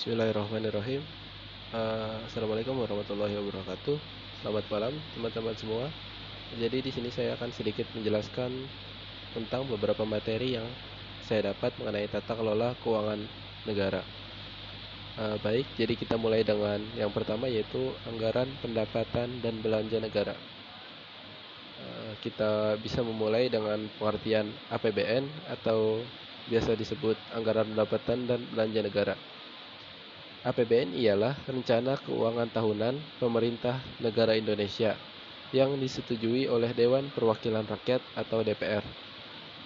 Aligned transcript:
Bismillahirrahmanirrahim. 0.00 1.04
Uh, 1.76 2.24
Assalamualaikum 2.24 2.72
warahmatullahi 2.72 3.36
wabarakatuh. 3.36 4.00
Selamat 4.40 4.64
malam 4.72 4.96
teman-teman 5.12 5.52
semua. 5.60 5.92
Jadi 6.56 6.80
di 6.80 6.88
sini 6.88 7.12
saya 7.12 7.36
akan 7.36 7.52
sedikit 7.52 7.84
menjelaskan 7.92 8.48
tentang 9.36 9.68
beberapa 9.68 10.08
materi 10.08 10.56
yang 10.56 10.64
saya 11.28 11.52
dapat 11.52 11.76
mengenai 11.76 12.08
tata 12.08 12.32
kelola 12.32 12.72
keuangan 12.80 13.20
negara. 13.68 14.00
Uh, 15.20 15.36
baik, 15.44 15.68
jadi 15.76 15.92
kita 15.92 16.16
mulai 16.16 16.48
dengan 16.48 16.80
yang 16.96 17.12
pertama 17.12 17.44
yaitu 17.52 17.92
anggaran 18.08 18.48
pendapatan 18.64 19.28
dan 19.44 19.60
belanja 19.60 20.00
negara. 20.00 20.32
Uh, 21.76 22.16
kita 22.24 22.80
bisa 22.80 23.04
memulai 23.04 23.52
dengan 23.52 23.84
pengertian 24.00 24.48
APBN 24.72 25.28
atau 25.60 26.00
biasa 26.48 26.72
disebut 26.72 27.20
anggaran 27.36 27.68
pendapatan 27.68 28.24
dan 28.24 28.40
belanja 28.48 28.80
negara. 28.80 29.16
APBN 30.40 30.96
ialah 30.96 31.36
rencana 31.52 32.00
keuangan 32.00 32.48
tahunan 32.48 32.96
pemerintah 33.20 33.76
negara 34.00 34.32
Indonesia 34.32 34.96
yang 35.52 35.76
disetujui 35.76 36.48
oleh 36.48 36.72
Dewan 36.72 37.12
Perwakilan 37.12 37.68
Rakyat 37.68 38.00
atau 38.16 38.40
DPR. 38.40 38.80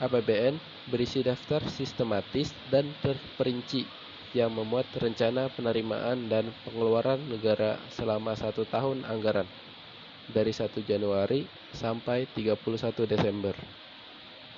APBN 0.00 0.56
berisi 0.88 1.20
daftar 1.20 1.60
sistematis 1.68 2.56
dan 2.72 2.88
terperinci 3.04 3.84
yang 4.32 4.56
memuat 4.56 4.88
rencana 4.96 5.52
penerimaan 5.52 6.32
dan 6.32 6.48
pengeluaran 6.64 7.20
negara 7.20 7.76
selama 7.92 8.32
satu 8.32 8.64
tahun 8.64 9.04
anggaran 9.04 9.44
dari 10.32 10.56
1 10.56 10.72
Januari 10.88 11.44
sampai 11.76 12.24
31 12.32 12.56
Desember. 13.04 13.52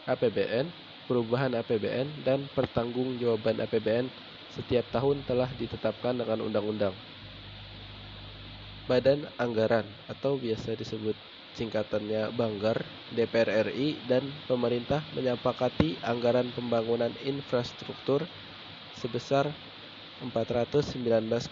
APBN, 0.06 0.70
perubahan 1.10 1.58
APBN, 1.58 2.22
dan 2.22 2.46
pertanggungjawaban 2.54 3.58
APBN 3.66 4.06
setiap 4.54 4.86
tahun 4.94 5.26
telah 5.26 5.50
ditetapkan 5.58 6.14
dengan 6.14 6.46
undang-undang. 6.46 6.94
Badan 8.86 9.26
Anggaran 9.40 9.88
atau 10.06 10.38
biasa 10.38 10.78
disebut 10.78 11.18
singkatannya 11.58 12.30
Banggar, 12.34 12.84
DPR 13.10 13.66
RI 13.70 13.98
dan 14.06 14.22
pemerintah 14.46 15.02
menyepakati 15.18 15.98
anggaran 16.06 16.50
pembangunan 16.54 17.10
infrastruktur 17.26 18.22
sebesar 18.98 19.50
419,2 20.22 21.50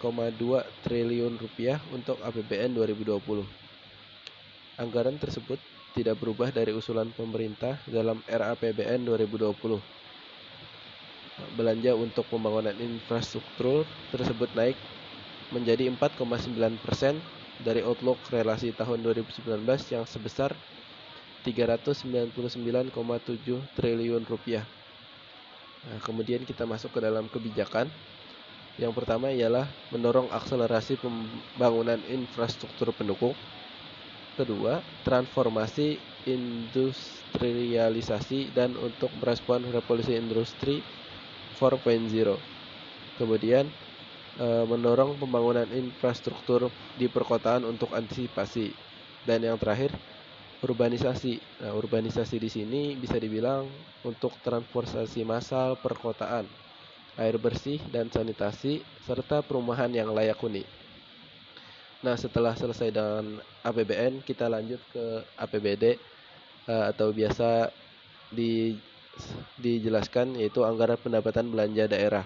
triliun 0.86 1.34
rupiah 1.40 1.82
untuk 1.90 2.20
APBN 2.22 2.78
2020. 2.78 3.18
Anggaran 4.78 5.16
tersebut 5.18 5.58
tidak 5.92 6.16
berubah 6.22 6.48
dari 6.48 6.72
usulan 6.72 7.10
pemerintah 7.12 7.76
dalam 7.84 8.24
RAPBN 8.24 9.04
2020 9.04 10.02
belanja 11.56 11.96
untuk 11.96 12.24
pembangunan 12.28 12.76
infrastruktur 12.80 13.84
tersebut 14.12 14.48
naik 14.56 14.76
menjadi 15.52 15.84
4,9 15.92 16.80
persen 16.80 17.20
dari 17.60 17.84
outlook 17.84 18.16
relasi 18.32 18.72
tahun 18.72 19.04
2019 19.04 19.60
yang 19.92 20.08
sebesar 20.08 20.56
399,7 21.44 22.88
triliun 23.76 24.24
rupiah. 24.24 24.64
Nah, 25.82 25.98
kemudian 26.06 26.46
kita 26.46 26.62
masuk 26.62 26.94
ke 26.94 27.02
dalam 27.02 27.26
kebijakan. 27.28 27.90
Yang 28.80 28.96
pertama 28.96 29.28
ialah 29.28 29.68
mendorong 29.92 30.32
akselerasi 30.32 30.96
pembangunan 30.96 32.00
infrastruktur 32.08 32.88
pendukung. 32.96 33.36
Kedua, 34.38 34.80
transformasi 35.04 36.00
industrialisasi 36.24 38.48
dan 38.56 38.72
untuk 38.80 39.12
merespon 39.20 39.60
revolusi 39.68 40.16
industri 40.16 40.80
4.0. 41.56 42.38
Kemudian 43.18 43.68
e, 44.38 44.46
mendorong 44.66 45.16
pembangunan 45.20 45.68
infrastruktur 45.72 46.72
di 46.96 47.06
perkotaan 47.08 47.64
untuk 47.68 47.92
antisipasi. 47.92 48.72
Dan 49.22 49.46
yang 49.46 49.58
terakhir, 49.60 49.94
urbanisasi. 50.62 51.42
Nah, 51.62 51.74
urbanisasi 51.74 52.36
di 52.38 52.50
sini 52.50 52.82
bisa 52.94 53.18
dibilang 53.18 53.66
untuk 54.06 54.34
transportasi 54.42 55.26
massal 55.26 55.74
perkotaan, 55.78 56.46
air 57.18 57.36
bersih 57.36 57.82
dan 57.90 58.08
sanitasi 58.08 58.82
serta 59.02 59.42
perumahan 59.42 59.90
yang 59.90 60.14
layak 60.14 60.38
huni. 60.38 60.62
Nah, 62.02 62.18
setelah 62.18 62.58
selesai 62.58 62.90
dengan 62.90 63.38
APBN, 63.62 64.26
kita 64.26 64.50
lanjut 64.50 64.82
ke 64.90 65.22
APBD 65.38 65.94
eh, 66.66 66.84
atau 66.90 67.14
biasa 67.14 67.70
di 68.32 68.74
dijelaskan 69.60 70.38
yaitu 70.40 70.64
anggaran 70.64 70.96
pendapatan 70.96 71.50
belanja 71.52 71.84
daerah. 71.90 72.24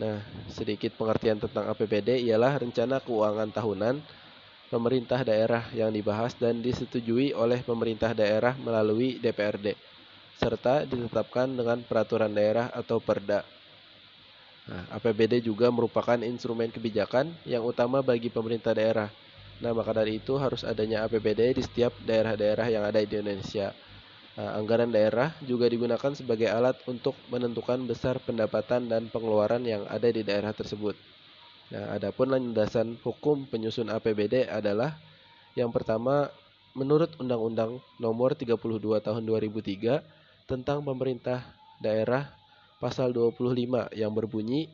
Nah, 0.00 0.18
sedikit 0.50 0.94
pengertian 0.98 1.38
tentang 1.38 1.70
APBD 1.70 2.18
ialah 2.26 2.58
rencana 2.58 2.98
keuangan 2.98 3.50
tahunan 3.54 4.02
pemerintah 4.72 5.22
daerah 5.22 5.70
yang 5.70 5.94
dibahas 5.94 6.34
dan 6.34 6.58
disetujui 6.58 7.30
oleh 7.30 7.62
pemerintah 7.62 8.10
daerah 8.10 8.58
melalui 8.58 9.22
DPRD 9.22 9.94
serta 10.34 10.82
ditetapkan 10.82 11.46
dengan 11.46 11.78
peraturan 11.86 12.34
daerah 12.34 12.66
atau 12.74 12.98
Perda. 12.98 13.46
Nah, 14.64 14.82
APBD 14.96 15.44
juga 15.44 15.68
merupakan 15.68 16.16
instrumen 16.18 16.72
kebijakan 16.72 17.30
yang 17.44 17.62
utama 17.62 18.00
bagi 18.00 18.32
pemerintah 18.32 18.72
daerah. 18.72 19.12
Nah, 19.62 19.70
maka 19.70 19.94
dari 19.94 20.18
itu 20.18 20.34
harus 20.40 20.66
adanya 20.66 21.06
APBD 21.06 21.54
di 21.54 21.62
setiap 21.62 21.94
daerah-daerah 22.02 22.66
yang 22.72 22.82
ada 22.82 22.98
di 22.98 23.06
Indonesia. 23.14 23.70
Nah, 24.34 24.58
anggaran 24.58 24.90
daerah 24.90 25.30
juga 25.46 25.70
digunakan 25.70 26.10
sebagai 26.10 26.50
alat 26.50 26.74
untuk 26.90 27.14
menentukan 27.30 27.86
besar 27.86 28.18
pendapatan 28.18 28.90
dan 28.90 29.06
pengeluaran 29.06 29.62
yang 29.62 29.86
ada 29.86 30.10
di 30.10 30.26
daerah 30.26 30.50
tersebut. 30.50 30.98
Nah, 31.70 31.94
adapun 31.94 32.34
landasan 32.34 32.98
hukum 33.06 33.46
penyusun 33.46 33.86
APBD 33.94 34.50
adalah 34.50 34.98
yang 35.54 35.70
pertama 35.70 36.34
menurut 36.74 37.14
Undang-Undang 37.22 37.78
Nomor 38.02 38.34
32 38.34 38.58
Tahun 38.98 39.22
2003 39.22 40.02
tentang 40.50 40.82
pemerintah 40.82 41.46
daerah 41.78 42.26
pasal 42.82 43.14
25 43.14 43.94
yang 43.94 44.10
berbunyi 44.10 44.66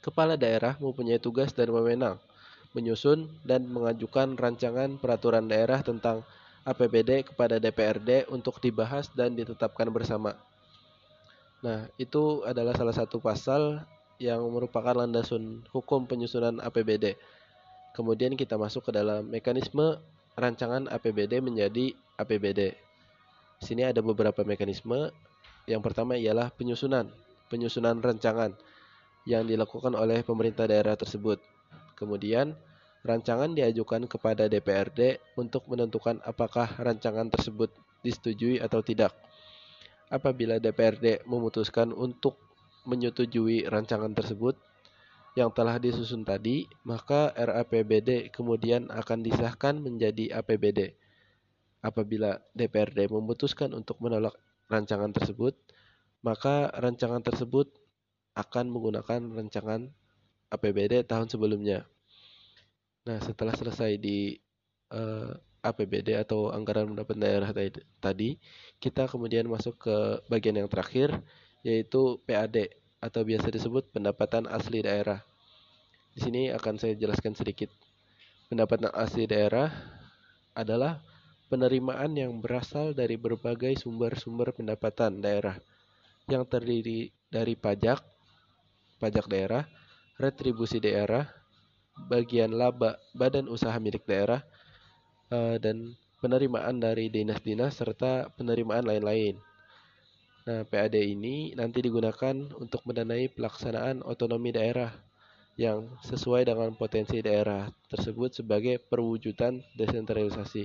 Kepala 0.00 0.36
daerah 0.36 0.76
mempunyai 0.80 1.20
tugas 1.20 1.52
dan 1.52 1.72
wewenang 1.72 2.16
menyusun 2.70 3.26
dan 3.42 3.66
mengajukan 3.66 4.38
rancangan 4.38 4.96
peraturan 4.96 5.50
daerah 5.50 5.82
tentang 5.82 6.22
APBD 6.64 7.24
kepada 7.24 7.56
DPRD 7.56 8.28
untuk 8.28 8.60
dibahas 8.60 9.08
dan 9.16 9.32
ditetapkan 9.32 9.88
bersama. 9.88 10.36
Nah, 11.60 11.88
itu 12.00 12.44
adalah 12.44 12.72
salah 12.72 12.96
satu 12.96 13.20
pasal 13.20 13.84
yang 14.20 14.44
merupakan 14.52 14.92
landasan 14.92 15.64
hukum 15.72 16.04
penyusunan 16.04 16.60
APBD. 16.60 17.16
Kemudian 17.96 18.36
kita 18.36 18.60
masuk 18.60 18.88
ke 18.88 18.92
dalam 18.92 19.28
mekanisme 19.28 20.00
rancangan 20.36 20.88
APBD 20.88 21.40
menjadi 21.40 21.96
APBD. 22.20 22.76
Di 23.60 23.64
sini 23.64 23.84
ada 23.84 24.00
beberapa 24.00 24.44
mekanisme. 24.44 25.12
Yang 25.68 25.82
pertama 25.84 26.16
ialah 26.16 26.48
penyusunan, 26.52 27.12
penyusunan 27.52 28.00
rancangan 28.00 28.56
yang 29.28 29.44
dilakukan 29.44 29.92
oleh 29.92 30.24
pemerintah 30.24 30.64
daerah 30.64 30.96
tersebut. 30.96 31.40
Kemudian 31.96 32.56
Rancangan 33.00 33.56
diajukan 33.56 34.04
kepada 34.04 34.44
DPRD 34.44 35.16
untuk 35.40 35.64
menentukan 35.72 36.20
apakah 36.20 36.68
rancangan 36.76 37.32
tersebut 37.32 37.72
disetujui 38.04 38.60
atau 38.60 38.84
tidak. 38.84 39.16
Apabila 40.12 40.60
DPRD 40.60 41.24
memutuskan 41.24 41.96
untuk 41.96 42.36
menyetujui 42.84 43.64
rancangan 43.68 44.12
tersebut 44.12 44.58
yang 45.38 45.48
telah 45.54 45.78
disusun 45.78 46.26
tadi, 46.26 46.66
maka 46.82 47.30
RAPBD 47.32 48.34
kemudian 48.34 48.90
akan 48.90 49.22
disahkan 49.22 49.78
menjadi 49.78 50.36
APBD. 50.42 50.92
Apabila 51.80 52.36
DPRD 52.52 53.08
memutuskan 53.08 53.72
untuk 53.72 53.96
menolak 54.04 54.36
rancangan 54.68 55.14
tersebut, 55.14 55.56
maka 56.20 56.68
rancangan 56.76 57.24
tersebut 57.24 57.72
akan 58.36 58.68
menggunakan 58.68 59.20
rancangan 59.32 59.88
APBD 60.52 61.06
tahun 61.06 61.30
sebelumnya. 61.32 61.88
Nah, 63.10 63.18
setelah 63.18 63.50
selesai 63.58 63.98
di 63.98 64.38
uh, 64.94 65.34
eh, 65.34 65.66
APBD 65.66 66.14
atau 66.14 66.54
anggaran 66.54 66.94
pendapatan 66.94 67.26
daerah 67.26 67.50
tadi, 67.98 68.38
kita 68.78 69.10
kemudian 69.10 69.50
masuk 69.50 69.82
ke 69.82 69.96
bagian 70.30 70.54
yang 70.54 70.70
terakhir 70.70 71.18
yaitu 71.66 72.22
PAD 72.22 72.70
atau 73.02 73.26
biasa 73.26 73.50
disebut 73.50 73.90
pendapatan 73.90 74.46
asli 74.46 74.86
daerah. 74.86 75.26
Di 76.14 76.22
sini 76.22 76.54
akan 76.54 76.78
saya 76.78 76.94
jelaskan 76.94 77.34
sedikit. 77.34 77.74
Pendapatan 78.46 78.94
asli 78.94 79.26
daerah 79.26 79.74
adalah 80.54 81.02
penerimaan 81.50 82.14
yang 82.14 82.38
berasal 82.38 82.94
dari 82.94 83.18
berbagai 83.18 83.74
sumber-sumber 83.82 84.54
pendapatan 84.54 85.18
daerah 85.18 85.58
yang 86.30 86.46
terdiri 86.46 87.10
dari 87.26 87.58
pajak, 87.58 88.06
pajak 89.02 89.26
daerah, 89.26 89.66
retribusi 90.14 90.78
daerah, 90.78 91.39
bagian 92.08 92.54
laba 92.54 92.96
badan 93.12 93.50
usaha 93.50 93.74
milik 93.76 94.06
daerah 94.06 94.40
uh, 95.34 95.60
dan 95.60 95.96
penerimaan 96.20 96.78
dari 96.78 97.08
dinas-dinas 97.08 97.80
serta 97.80 98.28
penerimaan 98.36 98.84
lain-lain. 98.84 99.40
Nah, 100.44 100.64
PAD 100.64 100.96
ini 101.00 101.52
nanti 101.52 101.84
digunakan 101.84 102.36
untuk 102.56 102.84
mendanai 102.88 103.28
pelaksanaan 103.32 104.00
otonomi 104.04 104.52
daerah 104.52 104.92
yang 105.60 105.84
sesuai 106.00 106.48
dengan 106.48 106.72
potensi 106.72 107.20
daerah 107.20 107.68
tersebut 107.92 108.40
sebagai 108.40 108.80
perwujudan 108.80 109.60
desentralisasi. 109.76 110.64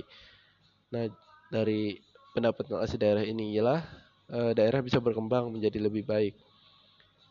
Nah, 0.92 1.08
dari 1.52 2.00
pendapat 2.32 2.72
asli 2.80 2.96
daerah 2.96 3.24
ini 3.24 3.52
ialah 3.56 3.80
uh, 4.32 4.52
daerah 4.56 4.80
bisa 4.80 5.00
berkembang 5.00 5.52
menjadi 5.52 5.76
lebih 5.80 6.08
baik. 6.08 6.34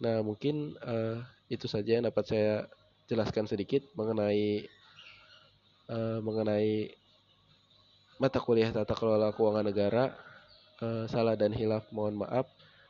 Nah, 0.01 0.21
mungkin 0.21 0.77
uh, 0.85 1.23
itu 1.49 1.65
saja 1.65 1.97
yang 1.97 2.05
dapat 2.05 2.25
saya 2.29 2.69
jelaskan 3.05 3.45
sedikit 3.45 3.85
mengenai 3.93 4.65
uh, 5.89 6.19
mengenai 6.21 6.93
mata 8.17 8.39
kuliah 8.39 8.71
tata 8.71 8.95
kelola 8.97 9.33
keuangan 9.35 9.65
negara. 9.65 10.05
Uh, 10.75 11.07
salah 11.07 11.39
dan 11.39 11.55
hilaf 11.55 11.87
mohon 11.93 12.19
maaf. 12.19 12.47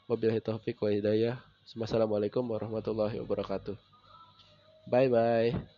Wabillahi 0.09 0.41
taufik 0.41 0.77
wa 0.81 0.89
hidayah. 0.89 1.38
Wassalamualaikum 1.73 2.45
warahmatullahi 2.45 3.17
wabarakatuh. 3.21 3.77
Bye 4.89 5.09
bye. 5.09 5.75